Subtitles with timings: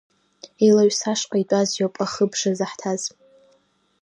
[0.67, 3.01] Илаҩсашҟа итәаз иоуп, ахыбжа заҳҭаз.